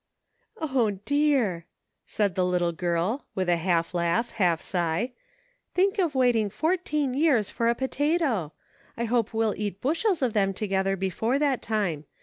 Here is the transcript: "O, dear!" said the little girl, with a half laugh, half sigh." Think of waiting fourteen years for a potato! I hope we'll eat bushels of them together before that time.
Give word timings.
"O, 0.59 0.89
dear!" 1.05 1.67
said 2.07 2.33
the 2.33 2.43
little 2.43 2.71
girl, 2.71 3.23
with 3.35 3.47
a 3.47 3.57
half 3.57 3.93
laugh, 3.93 4.31
half 4.31 4.59
sigh." 4.59 5.11
Think 5.75 5.99
of 5.99 6.15
waiting 6.15 6.49
fourteen 6.49 7.13
years 7.13 7.51
for 7.51 7.67
a 7.67 7.75
potato! 7.75 8.53
I 8.97 9.03
hope 9.05 9.31
we'll 9.31 9.53
eat 9.55 9.79
bushels 9.79 10.23
of 10.23 10.33
them 10.33 10.55
together 10.55 10.95
before 10.95 11.37
that 11.37 11.61
time. 11.61 12.05